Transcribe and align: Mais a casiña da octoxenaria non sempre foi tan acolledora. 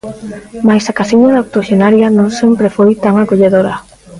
Mais 0.67 0.85
a 0.91 0.95
casiña 0.99 1.33
da 1.33 1.43
octoxenaria 1.45 2.07
non 2.17 2.29
sempre 2.39 2.73
foi 2.75 2.91
tan 3.03 3.13
acolledora. 3.17 3.75